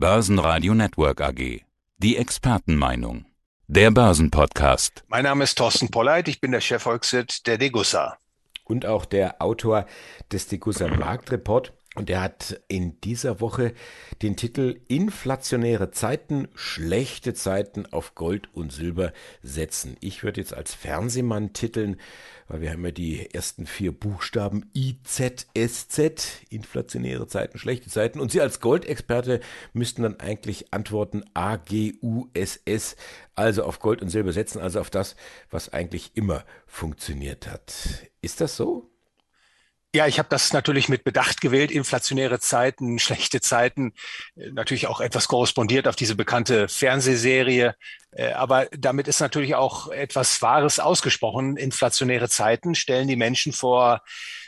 Börsenradio 0.00 0.72
Network 0.72 1.20
AG. 1.20 1.60
Die 1.98 2.16
Expertenmeinung. 2.16 3.26
Der 3.66 3.90
Börsenpodcast. 3.90 5.04
Mein 5.08 5.24
Name 5.24 5.44
ist 5.44 5.58
Thorsten 5.58 5.90
Polleit, 5.90 6.26
ich 6.26 6.40
bin 6.40 6.52
der 6.52 6.62
Chefvolkswirt 6.62 7.46
der 7.46 7.58
Degussa. 7.58 8.16
Und 8.64 8.86
auch 8.86 9.04
der 9.04 9.42
Autor 9.42 9.84
des 10.32 10.46
Degussa 10.46 10.88
Marktreport. 10.88 11.74
Und 11.96 12.08
er 12.08 12.22
hat 12.22 12.60
in 12.68 13.00
dieser 13.00 13.40
Woche 13.40 13.72
den 14.22 14.36
Titel 14.36 14.80
Inflationäre 14.86 15.90
Zeiten, 15.90 16.46
schlechte 16.54 17.34
Zeiten 17.34 17.84
auf 17.86 18.14
Gold 18.14 18.48
und 18.54 18.72
Silber 18.72 19.12
setzen. 19.42 19.96
Ich 19.98 20.22
würde 20.22 20.40
jetzt 20.40 20.54
als 20.54 20.72
Fernsehmann 20.72 21.52
titeln, 21.52 21.96
weil 22.46 22.60
wir 22.60 22.70
haben 22.70 22.84
ja 22.84 22.92
die 22.92 23.34
ersten 23.34 23.66
vier 23.66 23.90
Buchstaben 23.90 24.70
IZSZ, 24.72 26.46
inflationäre 26.48 27.26
Zeiten, 27.26 27.58
schlechte 27.58 27.90
Zeiten. 27.90 28.20
Und 28.20 28.30
Sie 28.30 28.40
als 28.40 28.60
Goldexperte 28.60 29.40
müssten 29.72 30.04
dann 30.04 30.20
eigentlich 30.20 30.72
antworten 30.72 31.24
AGUSS, 31.34 32.94
also 33.34 33.64
auf 33.64 33.80
Gold 33.80 34.00
und 34.00 34.10
Silber 34.10 34.32
setzen, 34.32 34.60
also 34.60 34.78
auf 34.78 34.90
das, 34.90 35.16
was 35.50 35.72
eigentlich 35.72 36.12
immer 36.14 36.44
funktioniert 36.66 37.48
hat. 37.48 37.74
Ist 38.22 38.40
das 38.40 38.56
so? 38.56 38.89
Ja, 39.92 40.06
ich 40.06 40.20
habe 40.20 40.28
das 40.28 40.52
natürlich 40.52 40.88
mit 40.88 41.02
Bedacht 41.02 41.40
gewählt. 41.40 41.72
Inflationäre 41.72 42.38
Zeiten, 42.38 43.00
schlechte 43.00 43.40
Zeiten, 43.40 43.92
äh, 44.36 44.50
natürlich 44.52 44.86
auch 44.86 45.00
etwas 45.00 45.26
korrespondiert 45.26 45.88
auf 45.88 45.96
diese 45.96 46.14
bekannte 46.14 46.68
Fernsehserie 46.68 47.74
äh, 48.12 48.32
aber 48.32 48.66
damit 48.76 49.06
ist 49.08 49.20
natürlich 49.20 49.54
auch 49.54 49.88
etwas 49.88 50.42
Wahres 50.42 50.80
ausgesprochen. 50.80 51.56
Inflationäre 51.56 52.28
Zeiten 52.28 52.74
stellen 52.74 53.06
die 53.08 53.16
Menschen 53.16 53.52
vor 53.52 54.02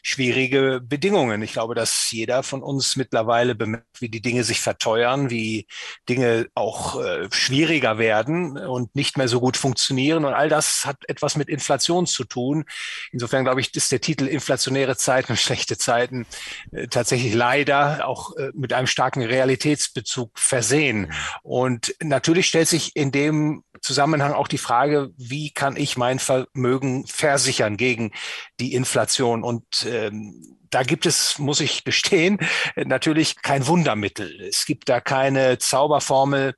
schwierige 0.05 0.81
Bedingungen. 0.83 1.43
Ich 1.43 1.53
glaube, 1.53 1.77
dass 1.77 2.11
jeder 2.11 2.43
von 2.43 2.61
uns 2.61 2.97
mittlerweile 2.97 3.55
bemerkt, 3.55 4.01
wie 4.01 4.09
die 4.09 4.21
Dinge 4.21 4.43
sich 4.43 4.61
verteuern, 4.61 5.31
wie 5.31 5.69
Dinge 6.09 6.49
auch 6.55 7.01
äh, 7.01 7.29
schwieriger 7.31 7.99
werden 7.99 8.59
und 8.59 8.97
nicht 8.97 9.17
mehr 9.17 9.29
so 9.29 9.39
gut 9.39 9.57
funktionieren. 9.57 10.25
Und 10.25 10.35
all 10.35 10.49
das 10.49 10.85
hat 10.85 10.97
etwas 11.07 11.37
mit 11.37 11.49
Inflation 11.49 12.07
zu 12.09 12.25
tun. 12.25 12.65
Insofern 13.13 13.45
glaube 13.45 13.61
ich, 13.61 13.73
ist 13.77 13.93
der 13.93 14.01
Titel 14.01 14.27
Inflationäre 14.27 14.97
Zeiten, 14.97 15.32
schlechte 15.37 15.79
Zeiten 15.79 16.27
äh, 16.73 16.89
tatsächlich 16.89 17.35
leider 17.35 18.07
auch 18.07 18.37
äh, 18.37 18.51
mit 18.55 18.73
einem 18.73 18.87
starken 18.87 19.23
Realitätsbezug 19.23 20.39
versehen. 20.39 21.01
Mhm. 21.01 21.13
Und 21.43 21.95
natürlich 22.03 22.47
stellt 22.47 22.69
sich 22.69 22.95
in 22.95 23.13
dem 23.13 23.65
Zusammenhang 23.81 24.33
auch 24.33 24.49
die 24.49 24.59
Frage, 24.59 25.11
wie 25.17 25.51
kann 25.51 25.77
ich 25.77 25.97
mein 25.97 26.19
Vermögen 26.19 27.07
versichern 27.07 27.77
gegen 27.77 28.13
die 28.61 28.75
Inflation? 28.75 29.43
Und 29.43 29.87
ähm, 29.87 30.59
da 30.73 30.83
gibt 30.83 31.05
es, 31.05 31.39
muss 31.39 31.61
ich 31.61 31.85
gestehen, 31.85 32.39
natürlich 32.77 33.43
kein 33.43 33.67
Wundermittel. 33.67 34.41
Es 34.41 34.67
gibt 34.67 34.89
da 34.89 35.01
keine 35.01 35.59
Zauberformel, 35.59 36.55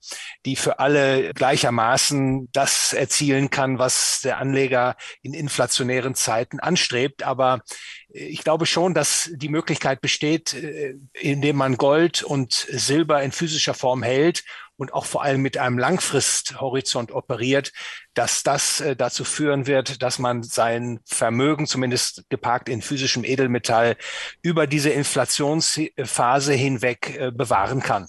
die 0.47 0.56
für 0.56 0.78
alle 0.78 1.34
gleichermaßen 1.34 2.48
das 2.52 2.92
erzielen 2.92 3.50
kann, 3.50 3.78
was 3.78 4.20
der 4.22 4.39
Anleger 4.39 4.97
in 5.22 5.34
inflationären 5.34 6.14
Zeiten 6.14 6.61
anstrebt. 6.61 7.25
Aber 7.25 7.61
ich 8.15 8.45
glaube 8.45 8.65
schon, 8.65 8.95
dass 8.95 9.29
die 9.34 9.48
Möglichkeit 9.48 10.01
besteht, 10.01 10.55
äh, 10.55 10.95
indem 11.15 11.57
man 11.57 11.77
Gold 11.77 12.23
und 12.23 12.53
Silber 12.53 13.23
in 13.23 13.33
physischer 13.33 13.75
Form 13.75 14.05
hält 14.05 14.45
und 14.77 14.95
auch 14.95 15.05
vor 15.05 15.23
allem 15.23 15.43
mit 15.43 15.59
einem 15.59 15.79
Langfristhorizont 15.79 17.11
operiert, 17.11 17.73
dass 18.15 18.45
das 18.45 18.81
äh, 18.81 18.95
dazu 18.95 19.25
führen 19.25 19.67
wird, 19.67 20.01
dass 20.03 20.20
man 20.20 20.45
sein 20.45 21.01
Vermögen, 21.05 21.67
zumindest 21.67 22.23
geparkt 22.29 22.69
in 22.69 22.83
physischem 22.83 23.25
Edelmetall, 23.25 23.97
über 24.42 24.69
diese 24.69 24.91
Inflationsphase 24.91 26.53
hinweg 26.53 27.17
äh, 27.19 27.33
bewahren 27.33 27.81
kann. 27.81 28.07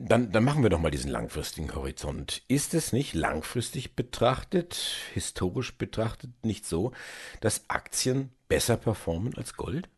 Dann, 0.00 0.30
dann 0.30 0.44
machen 0.44 0.62
wir 0.62 0.70
doch 0.70 0.78
mal 0.78 0.90
diesen 0.90 1.10
langfristigen 1.10 1.74
Horizont. 1.74 2.42
Ist 2.48 2.74
es 2.74 2.92
nicht 2.92 3.14
langfristig 3.14 3.96
betrachtet, 3.96 4.74
historisch 5.12 5.76
betrachtet, 5.76 6.30
nicht 6.44 6.66
so, 6.66 6.92
dass 7.40 7.68
Aktien 7.68 8.30
besser 8.48 8.76
performen 8.76 9.34
als 9.36 9.54
Gold? 9.54 9.88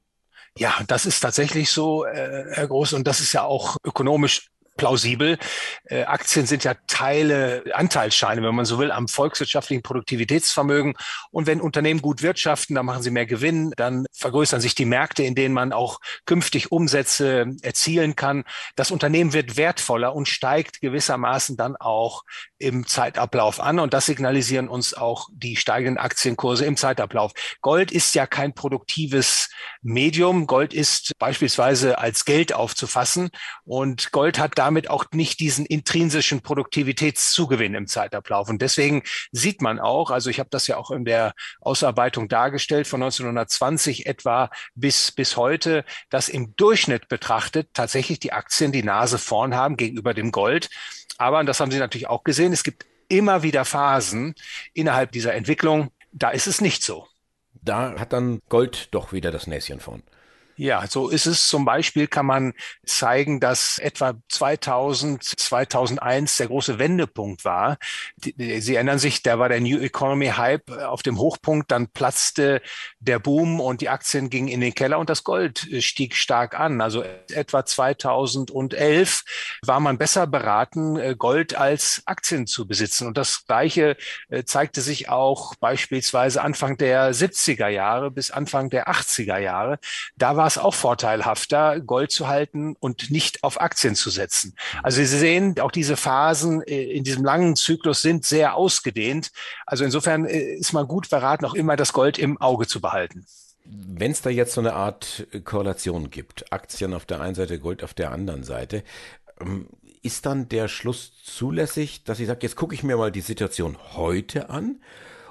Ja, 0.56 0.74
das 0.86 1.06
ist 1.06 1.20
tatsächlich 1.20 1.70
so, 1.70 2.04
äh, 2.04 2.46
Herr 2.50 2.66
Groß, 2.68 2.94
und 2.94 3.06
das 3.06 3.20
ist 3.20 3.32
ja 3.32 3.42
auch 3.44 3.76
ökonomisch 3.84 4.50
plausibel. 4.80 5.36
Äh, 5.84 6.04
Aktien 6.04 6.46
sind 6.46 6.64
ja 6.64 6.74
Teile, 6.86 7.64
Anteilsscheine, 7.74 8.42
wenn 8.42 8.54
man 8.54 8.64
so 8.64 8.78
will, 8.78 8.90
am 8.90 9.08
volkswirtschaftlichen 9.08 9.82
Produktivitätsvermögen. 9.82 10.94
Und 11.30 11.46
wenn 11.46 11.60
Unternehmen 11.60 12.00
gut 12.00 12.22
wirtschaften, 12.22 12.74
dann 12.74 12.86
machen 12.86 13.02
sie 13.02 13.10
mehr 13.10 13.26
Gewinn, 13.26 13.74
dann 13.76 14.06
vergrößern 14.16 14.62
sich 14.62 14.74
die 14.74 14.86
Märkte, 14.86 15.22
in 15.22 15.34
denen 15.34 15.54
man 15.54 15.74
auch 15.74 16.00
künftig 16.24 16.72
Umsätze 16.72 17.56
erzielen 17.60 18.16
kann. 18.16 18.44
Das 18.74 18.90
Unternehmen 18.90 19.34
wird 19.34 19.58
wertvoller 19.58 20.14
und 20.14 20.28
steigt 20.28 20.80
gewissermaßen 20.80 21.58
dann 21.58 21.76
auch 21.76 22.22
im 22.56 22.86
Zeitablauf 22.86 23.60
an. 23.60 23.80
Und 23.80 23.92
das 23.92 24.06
signalisieren 24.06 24.68
uns 24.68 24.94
auch 24.94 25.28
die 25.34 25.56
steigenden 25.56 25.98
Aktienkurse 25.98 26.64
im 26.64 26.78
Zeitablauf. 26.78 27.32
Gold 27.60 27.92
ist 27.92 28.14
ja 28.14 28.26
kein 28.26 28.54
produktives 28.54 29.50
Medium. 29.82 30.46
Gold 30.46 30.72
ist 30.72 31.12
beispielsweise 31.18 31.98
als 31.98 32.24
Geld 32.24 32.54
aufzufassen. 32.54 33.28
Und 33.64 34.10
Gold 34.12 34.38
hat 34.38 34.52
da 34.56 34.69
damit 34.70 34.88
auch 34.88 35.06
nicht 35.12 35.40
diesen 35.40 35.66
intrinsischen 35.66 36.42
Produktivitätszugewinn 36.42 37.74
im 37.74 37.88
Zeitablauf. 37.88 38.48
Und 38.48 38.62
deswegen 38.62 39.02
sieht 39.32 39.62
man 39.62 39.80
auch, 39.80 40.12
also 40.12 40.30
ich 40.30 40.38
habe 40.38 40.48
das 40.48 40.68
ja 40.68 40.76
auch 40.76 40.92
in 40.92 41.04
der 41.04 41.34
Ausarbeitung 41.60 42.28
dargestellt, 42.28 42.86
von 42.86 43.02
1920 43.02 44.06
etwa 44.06 44.48
bis, 44.76 45.10
bis 45.10 45.36
heute, 45.36 45.84
dass 46.08 46.28
im 46.28 46.54
Durchschnitt 46.54 47.08
betrachtet 47.08 47.70
tatsächlich 47.74 48.20
die 48.20 48.32
Aktien 48.32 48.70
die 48.70 48.84
Nase 48.84 49.18
vorn 49.18 49.56
haben 49.56 49.76
gegenüber 49.76 50.14
dem 50.14 50.30
Gold. 50.30 50.70
Aber, 51.18 51.40
und 51.40 51.46
das 51.46 51.58
haben 51.58 51.72
Sie 51.72 51.78
natürlich 51.78 52.06
auch 52.06 52.22
gesehen, 52.22 52.52
es 52.52 52.62
gibt 52.62 52.86
immer 53.08 53.42
wieder 53.42 53.64
Phasen 53.64 54.36
innerhalb 54.72 55.10
dieser 55.10 55.34
Entwicklung, 55.34 55.90
da 56.12 56.30
ist 56.30 56.46
es 56.46 56.60
nicht 56.60 56.84
so. 56.84 57.08
Da 57.60 57.98
hat 57.98 58.12
dann 58.12 58.40
Gold 58.48 58.88
doch 58.92 59.12
wieder 59.12 59.32
das 59.32 59.48
Näschen 59.48 59.80
vorn. 59.80 60.04
Ja, 60.56 60.86
so 60.86 61.08
ist 61.08 61.26
es. 61.26 61.48
Zum 61.48 61.64
Beispiel 61.64 62.06
kann 62.06 62.26
man 62.26 62.52
zeigen, 62.84 63.40
dass 63.40 63.78
etwa 63.78 64.14
2000, 64.28 65.22
2001 65.22 66.36
der 66.36 66.48
große 66.48 66.78
Wendepunkt 66.78 67.44
war. 67.44 67.78
Sie 68.18 68.74
erinnern 68.74 68.98
sich, 68.98 69.22
da 69.22 69.38
war 69.38 69.48
der 69.48 69.60
New 69.60 69.78
Economy 69.78 70.28
Hype 70.28 70.70
auf 70.70 71.02
dem 71.02 71.18
Hochpunkt, 71.18 71.70
dann 71.70 71.88
platzte 71.88 72.60
der 72.98 73.18
Boom 73.18 73.60
und 73.60 73.80
die 73.80 73.88
Aktien 73.88 74.28
gingen 74.28 74.48
in 74.48 74.60
den 74.60 74.74
Keller 74.74 74.98
und 74.98 75.08
das 75.08 75.24
Gold 75.24 75.66
stieg 75.80 76.14
stark 76.14 76.58
an. 76.58 76.80
Also 76.80 77.04
etwa 77.32 77.64
2011 77.64 79.22
war 79.62 79.80
man 79.80 79.96
besser 79.96 80.26
beraten, 80.26 81.16
Gold 81.16 81.54
als 81.54 82.02
Aktien 82.04 82.46
zu 82.46 82.66
besitzen. 82.66 83.06
Und 83.06 83.16
das 83.16 83.46
Gleiche 83.46 83.96
äh, 84.28 84.44
zeigte 84.44 84.80
sich 84.80 85.08
auch 85.08 85.54
beispielsweise 85.56 86.42
Anfang 86.42 86.76
der 86.76 87.14
70er 87.14 87.68
Jahre 87.68 88.10
bis 88.10 88.30
Anfang 88.30 88.68
der 88.68 88.88
80er 88.88 89.38
Jahre. 89.38 89.78
Da 90.16 90.36
war 90.36 90.49
es 90.50 90.58
auch 90.58 90.74
vorteilhafter, 90.74 91.80
Gold 91.80 92.10
zu 92.10 92.28
halten 92.28 92.76
und 92.78 93.10
nicht 93.10 93.42
auf 93.42 93.60
Aktien 93.60 93.94
zu 93.94 94.10
setzen. 94.10 94.54
Also 94.82 94.98
Sie 94.98 95.06
sehen, 95.06 95.58
auch 95.60 95.70
diese 95.70 95.96
Phasen 95.96 96.62
äh, 96.62 96.82
in 96.82 97.04
diesem 97.04 97.24
langen 97.24 97.56
Zyklus 97.56 98.02
sind 98.02 98.24
sehr 98.24 98.54
ausgedehnt. 98.54 99.30
Also 99.66 99.84
insofern 99.84 100.26
äh, 100.26 100.54
ist 100.54 100.72
man 100.72 100.86
gut 100.86 101.10
beraten, 101.10 101.44
auch 101.44 101.54
immer 101.54 101.76
das 101.76 101.92
Gold 101.92 102.18
im 102.18 102.40
Auge 102.40 102.66
zu 102.66 102.80
behalten. 102.80 103.26
Wenn 103.64 104.10
es 104.10 104.22
da 104.22 104.30
jetzt 104.30 104.54
so 104.54 104.60
eine 104.60 104.74
Art 104.74 105.26
Korrelation 105.44 106.10
gibt, 106.10 106.52
Aktien 106.52 106.94
auf 106.94 107.06
der 107.06 107.20
einen 107.20 107.34
Seite, 107.34 107.58
Gold 107.58 107.84
auf 107.84 107.94
der 107.94 108.10
anderen 108.10 108.42
Seite, 108.42 108.82
ähm, 109.40 109.68
ist 110.02 110.26
dann 110.26 110.48
der 110.48 110.68
Schluss 110.68 111.12
zulässig, 111.24 112.04
dass 112.04 112.20
ich 112.20 112.26
sage, 112.26 112.40
jetzt 112.42 112.56
gucke 112.56 112.74
ich 112.74 112.82
mir 112.82 112.96
mal 112.96 113.12
die 113.12 113.20
Situation 113.20 113.76
heute 113.94 114.48
an 114.50 114.80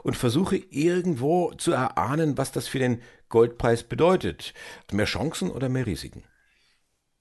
und 0.03 0.15
versuche 0.17 0.57
irgendwo 0.57 1.53
zu 1.53 1.71
erahnen, 1.71 2.37
was 2.37 2.51
das 2.51 2.67
für 2.67 2.79
den 2.79 3.01
Goldpreis 3.29 3.83
bedeutet. 3.83 4.53
Mehr 4.91 5.05
Chancen 5.05 5.51
oder 5.51 5.69
mehr 5.69 5.85
Risiken? 5.85 6.23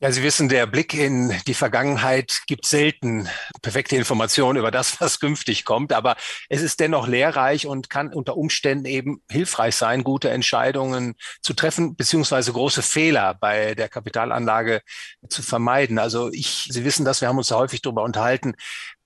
Ja, 0.00 0.12
Sie 0.12 0.22
wissen, 0.22 0.48
der 0.48 0.66
Blick 0.66 0.94
in 0.94 1.34
die 1.48 1.54
Vergangenheit 1.54 2.42
gibt 2.46 2.66
selten 2.66 3.28
perfekte 3.62 3.96
Informationen 3.96 4.56
über 4.56 4.70
das, 4.70 5.00
was 5.00 5.18
künftig 5.18 5.64
kommt, 5.64 5.92
aber 5.92 6.14
es 6.48 6.62
ist 6.62 6.78
dennoch 6.78 7.08
lehrreich 7.08 7.66
und 7.66 7.90
kann 7.90 8.14
unter 8.14 8.36
Umständen 8.36 8.84
eben 8.84 9.24
hilfreich 9.28 9.74
sein, 9.74 10.04
gute 10.04 10.30
Entscheidungen 10.30 11.16
zu 11.42 11.52
treffen, 11.52 11.96
beziehungsweise 11.96 12.52
große 12.52 12.82
Fehler 12.82 13.34
bei 13.34 13.74
der 13.74 13.88
Kapitalanlage 13.88 14.82
zu 15.28 15.42
vermeiden. 15.42 15.98
Also 15.98 16.30
ich, 16.30 16.68
Sie 16.70 16.84
wissen 16.84 17.04
das, 17.04 17.20
wir 17.20 17.26
haben 17.26 17.38
uns 17.38 17.48
da 17.48 17.56
häufig 17.56 17.82
darüber 17.82 18.04
unterhalten, 18.04 18.54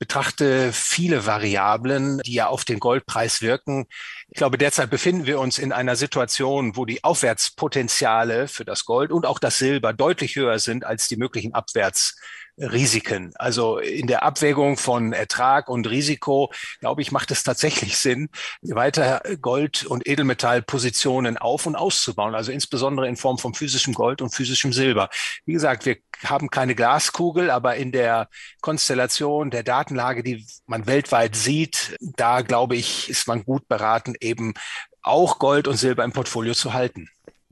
betrachte 0.02 0.72
viele 0.72 1.26
Variablen, 1.26 2.18
die 2.26 2.32
ja 2.32 2.48
auf 2.48 2.64
den 2.64 2.80
Goldpreis 2.80 3.40
wirken. 3.40 3.86
Ich 4.30 4.34
glaube, 4.34 4.58
derzeit 4.58 4.90
befinden 4.90 5.26
wir 5.26 5.38
uns 5.38 5.60
in 5.60 5.70
einer 5.70 5.94
Situation, 5.94 6.74
wo 6.74 6.84
die 6.86 7.04
Aufwärtspotenziale 7.04 8.48
für 8.48 8.64
das 8.64 8.84
Gold 8.84 9.12
und 9.12 9.26
auch 9.26 9.38
das 9.38 9.58
Silber 9.58 9.92
deutlich 9.92 10.34
höher 10.34 10.58
sind 10.58 10.84
als 10.84 11.06
die 11.06 11.16
möglichen 11.16 11.54
Abwärts 11.54 12.16
Risiken. 12.58 13.32
Also 13.36 13.78
in 13.78 14.06
der 14.06 14.22
Abwägung 14.22 14.76
von 14.76 15.12
Ertrag 15.12 15.68
und 15.68 15.88
Risiko, 15.88 16.52
glaube 16.80 17.02
ich, 17.02 17.12
macht 17.12 17.30
es 17.30 17.44
tatsächlich 17.44 17.96
Sinn, 17.96 18.28
weiter 18.62 19.22
Gold- 19.40 19.84
und 19.84 20.06
Edelmetallpositionen 20.06 21.38
auf- 21.38 21.66
und 21.66 21.76
auszubauen. 21.76 22.34
Also 22.34 22.52
insbesondere 22.52 23.08
in 23.08 23.16
Form 23.16 23.38
von 23.38 23.54
physischem 23.54 23.94
Gold 23.94 24.22
und 24.22 24.34
physischem 24.34 24.72
Silber. 24.72 25.08
Wie 25.44 25.52
gesagt, 25.52 25.86
wir 25.86 25.96
haben 26.24 26.50
keine 26.50 26.74
Glaskugel, 26.74 27.50
aber 27.50 27.76
in 27.76 27.92
der 27.92 28.28
Konstellation 28.60 29.50
der 29.50 29.62
Datenlage, 29.62 30.22
die 30.22 30.46
man 30.66 30.86
weltweit 30.86 31.34
sieht, 31.34 31.96
da 32.00 32.42
glaube 32.42 32.76
ich, 32.76 33.08
ist 33.08 33.26
man 33.26 33.44
gut 33.44 33.66
beraten, 33.68 34.14
eben 34.20 34.54
auch 35.02 35.38
Gold 35.38 35.66
und 35.68 35.76
Silber 35.76 36.04
im 36.04 36.12
Portfolio 36.12 36.54
zu 36.54 36.72
halten. 36.72 37.08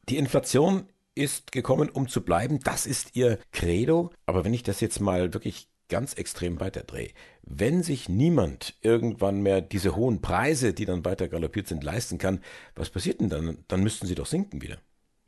Die 0.08 0.16
Inflation 0.16 0.88
ist 1.20 1.52
gekommen, 1.52 1.88
um 1.90 2.08
zu 2.08 2.22
bleiben. 2.22 2.60
Das 2.60 2.86
ist 2.86 3.14
ihr 3.14 3.38
Credo. 3.52 4.10
Aber 4.26 4.44
wenn 4.44 4.54
ich 4.54 4.62
das 4.62 4.80
jetzt 4.80 5.00
mal 5.00 5.32
wirklich 5.34 5.68
ganz 5.88 6.14
extrem 6.14 6.60
weiterdrehe, 6.60 7.10
wenn 7.42 7.82
sich 7.82 8.08
niemand 8.08 8.74
irgendwann 8.80 9.42
mehr 9.42 9.60
diese 9.60 9.96
hohen 9.96 10.22
Preise, 10.22 10.72
die 10.72 10.86
dann 10.86 11.04
weiter 11.04 11.28
galoppiert 11.28 11.68
sind, 11.68 11.84
leisten 11.84 12.18
kann, 12.18 12.40
was 12.74 12.90
passiert 12.90 13.20
denn 13.20 13.28
dann? 13.28 13.58
Dann 13.68 13.82
müssten 13.82 14.06
sie 14.06 14.14
doch 14.14 14.26
sinken 14.26 14.62
wieder. 14.62 14.78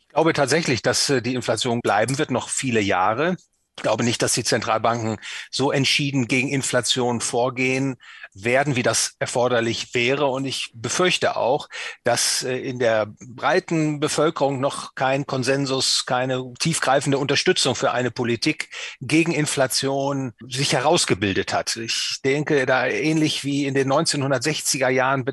Ich 0.00 0.09
glaube 0.09 0.33
tatsächlich, 0.33 0.83
dass 0.83 1.11
äh, 1.11 1.21
die 1.23 1.35
Inflation 1.35 1.81
bleiben 1.81 2.19
wird, 2.19 2.31
noch 2.31 2.49
viele 2.49 2.81
Jahre. 2.81 3.37
Ich 3.76 3.82
glaube 3.82 4.04
nicht, 4.04 4.20
dass 4.22 4.34
die 4.34 4.44
Zentralbanken 4.44 5.19
so 5.50 5.72
entschieden 5.72 6.28
gegen 6.28 6.48
Inflation 6.48 7.20
vorgehen 7.20 7.96
werden, 8.34 8.76
wie 8.76 8.82
das 8.82 9.14
erforderlich 9.19 9.94
wäre. 9.94 10.26
Und 10.26 10.44
ich 10.44 10.70
befürchte 10.74 11.36
auch, 11.36 11.69
dass 12.04 12.42
äh, 12.42 12.56
in 12.56 12.78
der 12.78 13.06
breiten 13.20 14.00
Bevölkerung 14.00 14.60
noch 14.60 14.94
kein 14.94 15.26
Konsensus, 15.26 16.04
keine 16.06 16.52
tiefgreifende 16.58 17.19
Unterstützung 17.19 17.74
für 17.74 17.92
eine 17.92 18.10
Politik 18.10 18.70
gegen 19.00 19.32
Inflation 19.32 20.32
sich 20.46 20.72
herausgebildet 20.72 21.52
hat. 21.52 21.76
Ich 21.76 22.19
denke, 22.24 22.66
da 22.66 22.86
ähnlich 22.86 23.44
wie 23.44 23.66
in 23.66 23.74
den 23.74 23.90
1960er 23.90 24.88
Jahren 24.88 25.24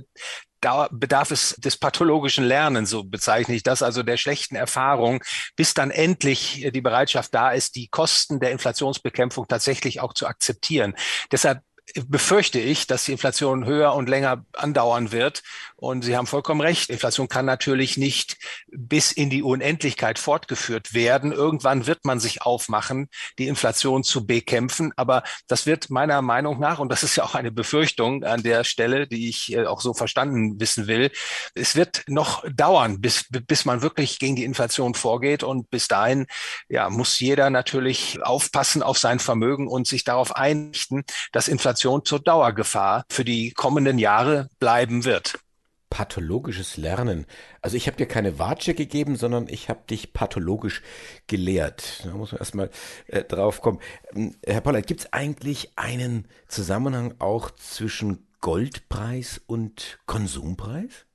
bedarf 0.91 1.31
es 1.31 1.55
des 1.57 1.77
pathologischen 1.77 2.43
Lernens, 2.43 2.89
so 2.89 3.03
bezeichne 3.03 3.55
ich 3.55 3.63
das, 3.63 3.81
also 3.81 4.03
der 4.03 4.17
schlechten 4.17 4.55
Erfahrung, 4.55 5.23
bis 5.55 5.73
dann 5.73 5.91
endlich 5.91 6.69
die 6.73 6.81
Bereitschaft 6.81 7.33
da 7.33 7.51
ist, 7.51 7.75
die 7.75 7.87
Kosten 7.87 8.39
der 8.39 8.51
Inflationsbekämpfung 8.51 9.47
tatsächlich 9.47 10.01
auch 10.01 10.13
zu 10.13 10.27
akzeptieren. 10.27 10.95
Deshalb 11.31 11.61
befürchte 12.07 12.59
ich, 12.59 12.87
dass 12.87 13.05
die 13.05 13.11
Inflation 13.11 13.65
höher 13.65 13.93
und 13.93 14.09
länger 14.09 14.45
andauern 14.53 15.11
wird. 15.11 15.43
Und 15.75 16.03
Sie 16.03 16.17
haben 16.17 16.27
vollkommen 16.27 16.61
recht. 16.61 16.89
Inflation 16.89 17.29
kann 17.29 17.45
natürlich 17.45 17.97
nicht 17.97 18.37
bis 18.67 19.11
in 19.11 19.29
die 19.29 19.43
Unendlichkeit 19.43 20.19
fortgeführt 20.19 20.93
werden. 20.93 21.31
Irgendwann 21.31 21.87
wird 21.87 22.03
man 22.03 22.19
sich 22.19 22.41
aufmachen, 22.41 23.09
die 23.37 23.47
Inflation 23.47 24.03
zu 24.03 24.25
bekämpfen. 24.25 24.91
Aber 24.97 25.23
das 25.47 25.65
wird 25.65 25.89
meiner 25.89 26.21
Meinung 26.21 26.59
nach, 26.59 26.79
und 26.79 26.89
das 26.89 27.03
ist 27.03 27.15
ja 27.15 27.23
auch 27.23 27.35
eine 27.35 27.51
Befürchtung 27.51 28.23
an 28.23 28.43
der 28.43 28.63
Stelle, 28.65 29.07
die 29.07 29.29
ich 29.29 29.53
äh, 29.53 29.65
auch 29.65 29.81
so 29.81 29.93
verstanden 29.93 30.59
wissen 30.59 30.87
will, 30.87 31.11
es 31.55 31.75
wird 31.75 32.03
noch 32.07 32.43
dauern, 32.49 32.99
bis, 32.99 33.25
bis 33.29 33.65
man 33.65 33.81
wirklich 33.81 34.19
gegen 34.19 34.35
die 34.35 34.43
Inflation 34.43 34.95
vorgeht. 34.95 35.43
Und 35.43 35.69
bis 35.69 35.87
dahin, 35.87 36.27
ja, 36.67 36.89
muss 36.89 37.19
jeder 37.19 37.49
natürlich 37.49 38.21
aufpassen 38.21 38.83
auf 38.83 38.97
sein 38.97 39.19
Vermögen 39.19 39.67
und 39.67 39.87
sich 39.87 40.03
darauf 40.03 40.35
einrichten, 40.35 41.03
dass 41.31 41.47
Inflation 41.47 41.78
Inflation 41.79 42.03
zur 42.03 42.19
Dauergefahr 42.19 43.05
für 43.09 43.23
die 43.23 43.51
kommenden 43.51 43.99
Jahre 43.99 44.49
bleiben 44.59 45.05
wird. 45.05 45.39
Pathologisches 45.89 46.75
Lernen. 46.75 47.25
Also 47.61 47.77
ich 47.77 47.87
habe 47.87 47.95
dir 47.95 48.05
keine 48.05 48.37
Watsche 48.37 48.73
gegeben, 48.73 49.15
sondern 49.15 49.47
ich 49.47 49.69
habe 49.69 49.79
dich 49.89 50.11
pathologisch 50.11 50.81
gelehrt. 51.27 52.01
Da 52.03 52.11
muss 52.11 52.33
man 52.33 52.39
erstmal 52.39 52.69
äh, 53.07 53.23
drauf 53.23 53.61
kommen. 53.61 53.79
Ähm, 54.13 54.35
Herr 54.45 54.59
Pollert, 54.59 54.87
gibt 54.87 54.99
es 54.99 55.13
eigentlich 55.13 55.71
einen 55.77 56.27
Zusammenhang 56.49 57.15
auch 57.19 57.49
zwischen 57.51 58.27
Goldpreis 58.41 59.39
und 59.47 59.99
Konsumpreis? 60.05 61.05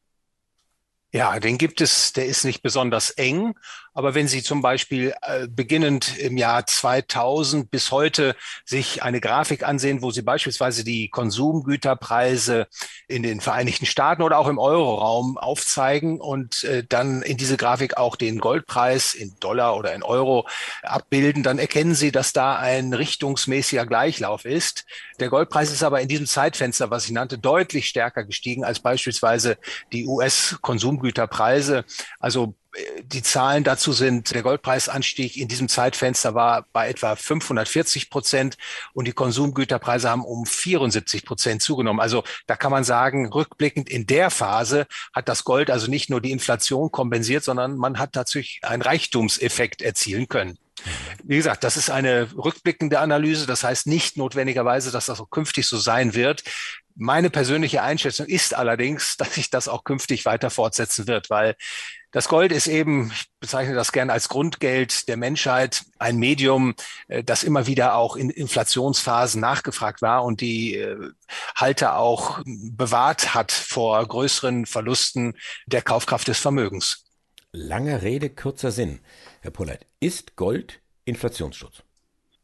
Ja, 1.12 1.38
den 1.38 1.58
gibt 1.58 1.80
es, 1.82 2.14
der 2.14 2.26
ist 2.26 2.44
nicht 2.44 2.62
besonders 2.62 3.10
eng, 3.10 3.54
aber 3.94 4.14
wenn 4.14 4.26
Sie 4.26 4.42
zum 4.42 4.60
Beispiel 4.60 5.14
äh, 5.22 5.46
beginnend 5.48 6.18
im 6.18 6.36
Jahr 6.36 6.66
2000 6.66 7.70
bis 7.70 7.92
heute 7.92 8.34
sich 8.64 9.02
eine 9.04 9.20
Grafik 9.20 9.62
ansehen, 9.62 10.02
wo 10.02 10.10
Sie 10.10 10.22
beispielsweise 10.22 10.82
die 10.84 11.08
Konsumgüterpreise 11.08 12.66
in 13.06 13.22
den 13.22 13.40
Vereinigten 13.40 13.86
Staaten 13.86 14.22
oder 14.22 14.38
auch 14.38 14.48
im 14.48 14.58
Euroraum 14.58 15.38
aufzeigen 15.38 16.20
und 16.20 16.64
äh, 16.64 16.84
dann 16.88 17.22
in 17.22 17.36
diese 17.36 17.56
Grafik 17.56 17.96
auch 17.96 18.16
den 18.16 18.40
Goldpreis 18.40 19.14
in 19.14 19.34
Dollar 19.38 19.76
oder 19.76 19.94
in 19.94 20.02
Euro 20.02 20.48
abbilden, 20.82 21.44
dann 21.44 21.60
erkennen 21.60 21.94
Sie, 21.94 22.10
dass 22.10 22.32
da 22.32 22.56
ein 22.56 22.92
richtungsmäßiger 22.92 23.86
Gleichlauf 23.86 24.44
ist. 24.44 24.84
Der 25.20 25.28
Goldpreis 25.28 25.70
ist 25.70 25.84
aber 25.84 26.00
in 26.00 26.08
diesem 26.08 26.26
Zeitfenster, 26.26 26.90
was 26.90 27.04
ich 27.06 27.12
nannte, 27.12 27.38
deutlich 27.38 27.86
stärker 27.86 28.24
gestiegen 28.24 28.64
als 28.64 28.80
beispielsweise 28.80 29.56
die 29.92 30.06
US-Konsumgüterpreise. 30.06 31.84
Also 32.18 32.56
die 33.02 33.22
Zahlen 33.22 33.64
dazu 33.64 33.92
sind, 33.92 34.34
der 34.34 34.42
Goldpreisanstieg 34.42 35.36
in 35.36 35.48
diesem 35.48 35.68
Zeitfenster 35.68 36.34
war 36.34 36.66
bei 36.72 36.88
etwa 36.88 37.16
540 37.16 38.10
Prozent 38.10 38.56
und 38.92 39.06
die 39.06 39.12
Konsumgüterpreise 39.12 40.10
haben 40.10 40.24
um 40.24 40.46
74 40.46 41.24
Prozent 41.24 41.62
zugenommen. 41.62 42.00
Also 42.00 42.24
da 42.46 42.56
kann 42.56 42.72
man 42.72 42.84
sagen, 42.84 43.28
rückblickend 43.28 43.88
in 43.88 44.06
der 44.06 44.30
Phase 44.30 44.86
hat 45.12 45.28
das 45.28 45.44
Gold 45.44 45.70
also 45.70 45.88
nicht 45.88 46.10
nur 46.10 46.20
die 46.20 46.32
Inflation 46.32 46.90
kompensiert, 46.90 47.44
sondern 47.44 47.76
man 47.76 47.98
hat 47.98 48.12
tatsächlich 48.12 48.60
einen 48.64 48.82
Reichtumseffekt 48.82 49.82
erzielen 49.82 50.28
können. 50.28 50.58
Wie 51.22 51.36
gesagt, 51.36 51.64
das 51.64 51.76
ist 51.76 51.90
eine 51.90 52.28
rückblickende 52.36 52.98
Analyse. 52.98 53.46
Das 53.46 53.64
heißt 53.64 53.86
nicht 53.86 54.16
notwendigerweise, 54.16 54.90
dass 54.90 55.06
das 55.06 55.20
auch 55.20 55.30
künftig 55.30 55.66
so 55.66 55.78
sein 55.78 56.14
wird. 56.14 56.42
Meine 56.96 57.30
persönliche 57.30 57.82
Einschätzung 57.82 58.26
ist 58.26 58.54
allerdings, 58.54 59.16
dass 59.16 59.34
sich 59.34 59.50
das 59.50 59.68
auch 59.68 59.84
künftig 59.84 60.26
weiter 60.26 60.50
fortsetzen 60.50 61.06
wird, 61.06 61.30
weil 61.30 61.56
das 62.14 62.28
Gold 62.28 62.52
ist 62.52 62.68
eben, 62.68 63.10
ich 63.12 63.26
bezeichne 63.40 63.74
das 63.74 63.90
gerne 63.90 64.12
als 64.12 64.28
Grundgeld 64.28 65.08
der 65.08 65.16
Menschheit, 65.16 65.82
ein 65.98 66.16
Medium, 66.16 66.76
äh, 67.08 67.24
das 67.24 67.42
immer 67.42 67.66
wieder 67.66 67.96
auch 67.96 68.14
in 68.14 68.30
Inflationsphasen 68.30 69.40
nachgefragt 69.40 70.00
war 70.00 70.24
und 70.24 70.40
die 70.40 70.76
äh, 70.76 71.10
Halter 71.56 71.96
auch 71.98 72.40
bewahrt 72.46 73.34
hat 73.34 73.50
vor 73.50 74.06
größeren 74.06 74.64
Verlusten 74.64 75.36
der 75.66 75.82
Kaufkraft 75.82 76.28
des 76.28 76.38
Vermögens. 76.38 77.04
Lange 77.50 78.02
Rede, 78.02 78.30
kurzer 78.30 78.70
Sinn. 78.70 79.00
Herr 79.40 79.50
Polleit, 79.50 79.84
ist 79.98 80.36
Gold 80.36 80.80
Inflationsschutz? 81.04 81.82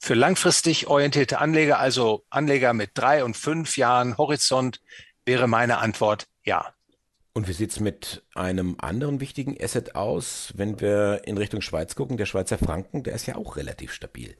Für 0.00 0.14
langfristig 0.14 0.88
orientierte 0.88 1.38
Anleger, 1.38 1.78
also 1.78 2.24
Anleger 2.28 2.72
mit 2.72 2.90
drei 2.94 3.22
und 3.22 3.36
fünf 3.36 3.76
Jahren 3.76 4.18
Horizont, 4.18 4.80
wäre 5.24 5.46
meine 5.46 5.78
Antwort 5.78 6.26
ja. 6.42 6.74
Und 7.32 7.46
wie 7.46 7.52
sieht 7.52 7.70
es 7.70 7.80
mit 7.80 8.24
einem 8.34 8.76
anderen 8.78 9.20
wichtigen 9.20 9.56
Asset 9.62 9.94
aus, 9.94 10.52
wenn 10.56 10.80
wir 10.80 11.22
in 11.24 11.38
Richtung 11.38 11.60
Schweiz 11.60 11.94
gucken? 11.94 12.16
Der 12.16 12.26
Schweizer 12.26 12.58
Franken, 12.58 13.04
der 13.04 13.14
ist 13.14 13.26
ja 13.26 13.36
auch 13.36 13.56
relativ 13.56 13.92
stabil. 13.92 14.34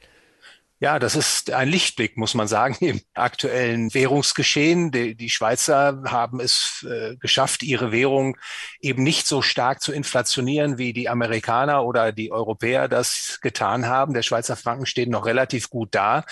Ja, 0.83 0.99
das 0.99 1.15
ist 1.15 1.51
ein 1.51 1.69
Lichtblick, 1.69 2.17
muss 2.17 2.33
man 2.33 2.49
sagen, 2.49 2.75
im 2.81 3.03
aktuellen 3.13 3.93
Währungsgeschehen. 3.93 4.91
Die, 4.91 5.15
die 5.15 5.29
Schweizer 5.29 6.03
haben 6.07 6.41
es 6.41 6.87
äh, 6.89 7.17
geschafft, 7.17 7.63
ihre 7.63 7.93
Währung 7.93 8.39
eben 8.81 9.03
nicht 9.03 9.27
so 9.27 9.43
stark 9.43 9.83
zu 9.83 9.93
inflationieren, 9.93 10.79
wie 10.79 10.95
die 10.95 11.11
Amerikaner 11.11 11.85
oder 11.85 12.13
die 12.13 12.33
Europäer 12.33 12.89
das 12.89 13.41
getan 13.43 13.89
haben. 13.89 14.15
Der 14.15 14.23
Schweizer 14.23 14.57
Franken 14.57 14.87
steht 14.87 15.11
noch 15.11 15.27
relativ 15.27 15.69
gut 15.69 15.95
da. 15.95 16.25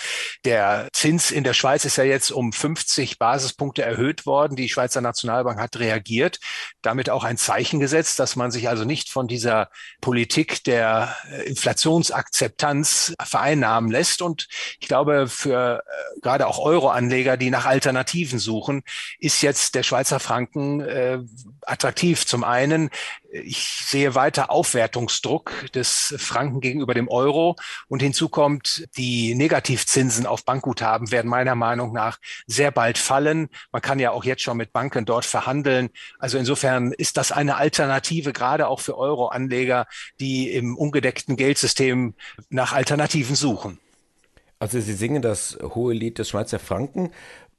Der 0.45 0.87
Zins 0.93 1.29
in 1.29 1.43
der 1.43 1.53
Schweiz 1.53 1.85
ist 1.85 1.97
ja 1.97 2.03
jetzt 2.03 2.31
um 2.31 2.51
50 2.51 3.19
Basispunkte 3.19 3.83
erhöht 3.83 4.25
worden. 4.25 4.55
Die 4.55 4.67
Schweizer 4.67 5.01
Nationalbank 5.01 5.59
hat 5.59 5.77
reagiert, 5.77 6.39
damit 6.81 7.11
auch 7.11 7.23
ein 7.23 7.37
Zeichen 7.37 7.79
gesetzt, 7.79 8.17
dass 8.17 8.35
man 8.35 8.49
sich 8.49 8.67
also 8.67 8.83
nicht 8.83 9.11
von 9.11 9.27
dieser 9.27 9.69
Politik 10.01 10.63
der 10.63 11.15
äh, 11.31 11.43
Inflationsakzeptanz 11.43 13.13
vereinnahmen 13.21 13.91
lässt 13.91 14.23
und 14.23 14.38
ich 14.79 14.87
glaube, 14.87 15.27
für 15.27 15.83
äh, 15.85 16.19
gerade 16.21 16.47
auch 16.47 16.59
Euro-Anleger, 16.59 17.37
die 17.37 17.49
nach 17.49 17.65
Alternativen 17.65 18.39
suchen, 18.39 18.83
ist 19.19 19.41
jetzt 19.41 19.75
der 19.75 19.83
Schweizer 19.83 20.19
Franken 20.19 20.81
äh, 20.81 21.19
attraktiv. 21.61 22.25
Zum 22.25 22.43
einen, 22.43 22.89
ich 23.31 23.83
sehe 23.85 24.15
weiter 24.15 24.49
Aufwertungsdruck 24.49 25.51
des 25.73 26.15
Franken 26.17 26.61
gegenüber 26.61 26.93
dem 26.93 27.07
Euro 27.07 27.55
und 27.87 28.01
hinzu 28.01 28.29
kommt, 28.29 28.87
die 28.97 29.35
Negativzinsen 29.35 30.25
auf 30.25 30.45
Bankguthaben 30.45 31.11
werden 31.11 31.29
meiner 31.29 31.55
Meinung 31.55 31.93
nach 31.93 32.17
sehr 32.47 32.71
bald 32.71 32.97
fallen. 32.97 33.49
Man 33.71 33.81
kann 33.81 33.99
ja 33.99 34.11
auch 34.11 34.23
jetzt 34.23 34.41
schon 34.41 34.57
mit 34.57 34.73
Banken 34.73 35.05
dort 35.05 35.25
verhandeln. 35.25 35.89
Also 36.17 36.37
insofern 36.37 36.91
ist 36.91 37.17
das 37.17 37.31
eine 37.31 37.57
Alternative, 37.57 38.33
gerade 38.33 38.67
auch 38.67 38.79
für 38.79 38.97
Euro-Anleger, 38.97 39.85
die 40.19 40.51
im 40.51 40.75
ungedeckten 40.75 41.35
Geldsystem 41.35 42.15
nach 42.49 42.73
Alternativen 42.73 43.35
suchen. 43.35 43.79
Also 44.59 44.81
Sie 44.81 44.93
singen 44.93 45.21
das 45.21 45.57
hohe 45.61 45.93
Lied 45.93 46.19
des 46.19 46.29
Schweizer 46.29 46.59
Franken. 46.59 47.11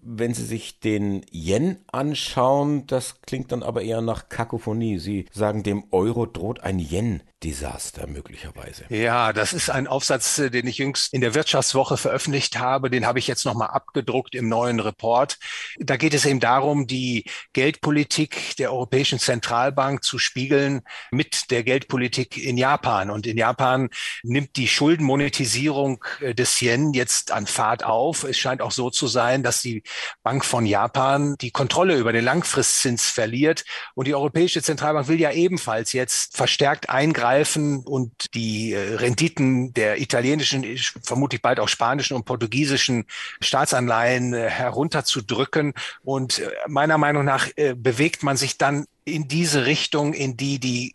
Wenn 0.02 0.32
Sie 0.32 0.44
sich 0.44 0.80
den 0.80 1.24
Yen 1.30 1.78
anschauen, 1.92 2.86
das 2.86 3.20
klingt 3.22 3.52
dann 3.52 3.62
aber 3.62 3.82
eher 3.82 4.00
nach 4.00 4.28
Kakophonie. 4.28 4.98
Sie 4.98 5.26
sagen, 5.32 5.62
dem 5.62 5.84
Euro 5.90 6.24
droht 6.24 6.60
ein 6.60 6.78
Yen-Desaster 6.78 8.06
möglicherweise. 8.06 8.84
Ja, 8.88 9.32
das 9.34 9.52
ist 9.52 9.68
ein 9.68 9.86
Aufsatz, 9.86 10.38
äh, 10.38 10.50
den 10.50 10.66
ich 10.66 10.78
jüngst 10.78 11.12
in 11.12 11.20
der 11.20 11.34
Wirtschaftswoche 11.34 11.98
veröffentlicht 11.98 12.58
habe. 12.58 12.88
Den 12.88 13.06
habe 13.06 13.18
ich 13.18 13.26
jetzt 13.26 13.44
nochmal 13.44 13.68
abgedruckt 13.68 14.34
im 14.34 14.48
neuen 14.48 14.80
Report. 14.80 15.38
Da 15.78 15.96
geht 15.96 16.14
es 16.14 16.24
eben 16.24 16.40
darum, 16.40 16.86
die 16.86 17.24
Geldpolitik 17.52 18.56
der 18.56 18.72
Europäischen 18.72 19.18
Zentralbank 19.18 20.02
zu 20.02 20.18
spiegeln 20.18 20.80
mit 21.10 21.50
der 21.50 21.62
Geldpolitik 21.62 22.38
in 22.38 22.56
Japan. 22.56 23.10
Und 23.10 23.26
in 23.26 23.36
Japan 23.36 23.90
nimmt 24.22 24.56
die 24.56 24.68
Schuldenmonetisierung 24.68 26.02
äh, 26.20 26.34
des 26.34 26.60
Yen 26.62 26.94
jetzt 26.94 27.32
an 27.32 27.46
Fahrt 27.46 27.84
auf. 27.84 28.24
Es 28.24 28.38
scheint 28.38 28.62
auch 28.62 28.72
so 28.72 28.88
zu 28.88 29.06
sein, 29.06 29.42
dass 29.42 29.60
die 29.60 29.82
Bank 30.22 30.44
von 30.44 30.66
Japan 30.66 31.36
die 31.40 31.50
Kontrolle 31.50 31.96
über 31.96 32.12
den 32.12 32.24
Langfristzins 32.24 33.04
verliert. 33.04 33.64
Und 33.94 34.06
die 34.06 34.14
Europäische 34.14 34.62
Zentralbank 34.62 35.08
will 35.08 35.20
ja 35.20 35.32
ebenfalls 35.32 35.92
jetzt 35.92 36.36
verstärkt 36.36 36.90
eingreifen 36.90 37.84
und 37.84 38.34
die 38.34 38.72
äh, 38.72 38.96
Renditen 38.96 39.72
der 39.74 40.00
italienischen, 40.00 40.64
vermutlich 41.02 41.42
bald 41.42 41.60
auch 41.60 41.68
spanischen 41.68 42.14
und 42.16 42.24
portugiesischen 42.24 43.06
Staatsanleihen 43.40 44.34
äh, 44.34 44.48
herunterzudrücken. 44.48 45.74
Und 46.02 46.40
äh, 46.40 46.50
meiner 46.66 46.98
Meinung 46.98 47.24
nach 47.24 47.48
bewegt 47.76 48.22
man 48.22 48.36
sich 48.36 48.58
dann 48.58 48.86
in 49.04 49.28
diese 49.28 49.66
Richtung, 49.66 50.14
in 50.14 50.36
die 50.36 50.58
die 50.58 50.92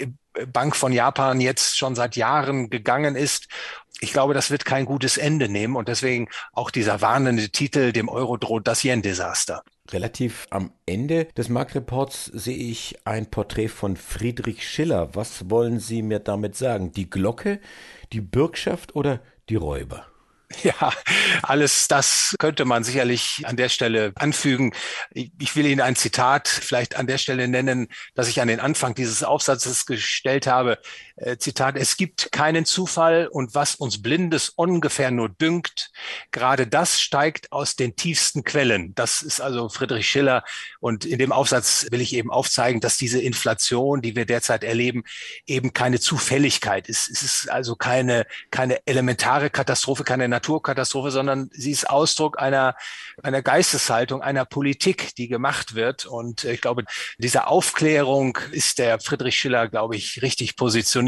Bank 0.52 0.76
von 0.76 0.92
Japan 0.92 1.42
jetzt 1.42 1.78
schon 1.78 1.96
seit 1.96 2.16
Jahren 2.16 2.70
gegangen 2.70 3.16
ist 3.16 3.48
ich 4.02 4.12
glaube, 4.12 4.34
das 4.34 4.52
wird 4.52 4.66
kein 4.66 4.86
gutes 4.86 5.18
Ende 5.18 5.48
nehmen 5.48 5.76
und 5.76 5.88
deswegen 5.88 6.28
auch 6.52 6.70
dieser 6.70 7.02
warnende 7.02 7.50
Titel, 7.50 7.92
dem 7.92 8.10
Euro 8.10 8.38
droht 8.38 8.68
das 8.68 8.84
Yen-Desaster. 8.84 9.64
Relativ 9.92 10.48
am 10.50 10.72
Ende 10.86 11.26
des 11.38 11.50
Marktreports 11.50 12.26
sehe 12.26 12.58
ich 12.58 12.98
ein 13.06 13.30
Porträt 13.30 13.70
von 13.70 13.96
Friedrich 13.96 14.68
Schiller. 14.68 15.10
Was 15.14 15.50
wollen 15.50 15.80
Sie 15.80 16.02
mir 16.02 16.20
damit 16.20 16.56
sagen? 16.56 16.92
Die 16.92 17.10
Glocke, 17.10 17.60
die 18.12 18.22
Bürgschaft 18.22 18.96
oder 18.96 19.22
die 19.48 19.56
Räuber? 19.56 20.06
Ja, 20.64 20.92
alles 21.44 21.88
das 21.88 22.36
könnte 22.40 22.66
man 22.66 22.84
sicherlich 22.84 23.44
an 23.46 23.58
der 23.58 23.70
Stelle 23.70 24.14
anfügen. 24.16 24.74
Ich 25.14 25.56
will 25.56 25.66
Ihnen 25.66 25.82
ein 25.82 25.96
Zitat 25.96 26.48
vielleicht 26.48 26.96
an 26.96 27.08
der 27.08 27.18
Stelle 27.18 27.48
nennen, 27.48 27.88
das 28.14 28.28
ich 28.28 28.42
an 28.42 28.48
den 28.48 28.60
Anfang 28.60 28.96
dieses 28.96 29.24
Aufsatzes 29.24 29.86
gestellt 29.86 30.48
habe. 30.48 30.80
Äh, 31.18 31.38
Zitat, 31.38 31.78
es 31.78 31.96
gibt 31.96 32.34
keinen 32.34 32.66
Zufall 32.66 33.28
und 33.28 33.56
was 33.56 33.76
uns 33.76 34.02
Blindes 34.02 34.50
ungefähr 34.50 35.12
nur 35.12 35.30
dünkt, 35.30 35.92
gerade 36.32 36.68
das 36.68 37.00
steigt 37.00 37.54
aus 37.54 37.78
den 37.78 37.96
tiefsten 37.96 38.44
Quellen. 38.44 38.94
Das 38.96 39.22
ist 39.22 39.40
also 39.40 39.70
Friedrich 39.70 40.10
Schiller. 40.10 40.44
Und 40.82 41.06
in 41.06 41.18
dem 41.18 41.32
Aufsatz 41.32 41.88
will 41.90 42.02
ich 42.02 42.14
eben 42.14 42.32
aufzeigen, 42.32 42.82
dass 42.82 42.98
diese 42.98 43.22
Inflation, 43.22 44.02
die 44.02 44.18
wir 44.18 44.26
derzeit 44.26 44.66
erleben, 44.66 45.04
eben 45.46 45.72
keine 45.72 46.02
Zufälligkeit 46.02 46.90
ist. 46.90 47.10
Es 47.10 47.24
ist 47.24 47.50
also 47.50 47.78
keine, 47.78 48.26
keine 48.52 48.86
elementare 48.86 49.50
Katastrophe, 49.50 50.04
keine 50.04 50.28
Naturkatastrophe, 50.28 51.12
sondern 51.12 51.50
sie 51.54 51.72
ist 51.72 51.90
Ausdruck 51.90 52.40
einer, 52.40 52.76
einer 53.24 53.42
Geisteshaltung, 53.42 54.22
einer 54.22 54.44
Politik, 54.44 55.16
die 55.16 55.30
gemacht 55.30 55.76
wird. 55.76 56.06
Und 56.06 56.44
ich 56.44 56.60
glaube, 56.60 56.84
diese 57.20 57.48
Aufklärung 57.48 58.38
ist 58.52 58.80
der 58.80 59.00
Friedrich 59.00 59.40
Schiller, 59.40 59.70
glaube 59.70 59.96
ich, 59.96 60.22
richtig 60.22 60.58
positioniert. 60.58 61.05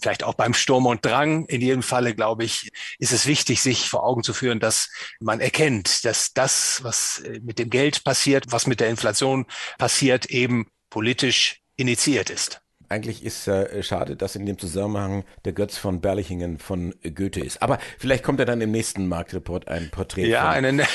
Vielleicht 0.00 0.24
auch 0.24 0.34
beim 0.34 0.54
Sturm 0.54 0.86
und 0.86 1.04
Drang. 1.04 1.46
In 1.46 1.60
jedem 1.60 1.82
Falle, 1.82 2.14
glaube 2.14 2.44
ich, 2.44 2.70
ist 2.98 3.12
es 3.12 3.26
wichtig, 3.26 3.60
sich 3.60 3.88
vor 3.88 4.04
Augen 4.04 4.22
zu 4.22 4.32
führen, 4.32 4.60
dass 4.60 4.90
man 5.20 5.40
erkennt, 5.40 6.04
dass 6.04 6.32
das, 6.32 6.82
was 6.82 7.22
mit 7.42 7.58
dem 7.58 7.70
Geld 7.70 8.04
passiert, 8.04 8.46
was 8.48 8.66
mit 8.66 8.80
der 8.80 8.88
Inflation 8.88 9.46
passiert, 9.78 10.26
eben 10.26 10.66
politisch 10.90 11.60
initiiert 11.76 12.30
ist. 12.30 12.63
Eigentlich 12.88 13.24
ist 13.24 13.48
äh, 13.48 13.82
schade, 13.82 14.16
dass 14.16 14.36
in 14.36 14.46
dem 14.46 14.58
Zusammenhang 14.58 15.24
der 15.44 15.52
Götz 15.52 15.76
von 15.76 16.00
Berlichingen 16.00 16.58
von 16.58 16.94
Goethe 17.02 17.40
ist. 17.40 17.62
Aber 17.62 17.78
vielleicht 17.98 18.24
kommt 18.24 18.40
er 18.40 18.46
dann 18.46 18.60
im 18.60 18.70
nächsten 18.70 19.06
Marktreport 19.08 19.68
ein 19.68 19.90
Porträt. 19.90 20.26
Ja, 20.26 20.50
eine, 20.50 20.68
eine, 20.68 20.86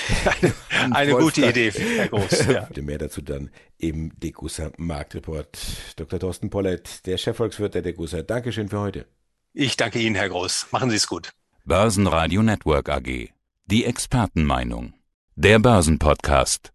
eine 0.91 1.13
gute 1.13 1.46
Idee, 1.46 1.72
Herr 1.72 2.08
Groß. 2.08 2.48
Ja. 2.50 2.67
Mehr 2.81 2.98
dazu 2.98 3.22
dann 3.22 3.51
im 3.77 4.17
Degussa 4.17 4.72
Marktreport. 4.77 5.60
Dr. 5.98 6.19
Thorsten 6.19 6.50
Pollett, 6.50 7.05
der 7.05 7.17
Chefvolkswirt 7.17 7.75
der 7.75 7.81
Degussa. 7.81 8.22
Dankeschön 8.22 8.69
für 8.69 8.79
heute. 8.79 9.05
Ich 9.53 9.77
danke 9.77 10.00
Ihnen, 10.00 10.15
Herr 10.15 10.29
Groß. 10.29 10.67
Machen 10.72 10.89
Sie 10.89 10.96
es 10.96 11.08
gut. 11.08 11.31
Börsenradio 11.65 12.41
Network 12.41 12.89
AG. 12.89 13.29
Die 13.65 13.86
Expertenmeinung. 13.86 14.93
Der 15.36 15.60
Börsenpodcast. 15.60 16.72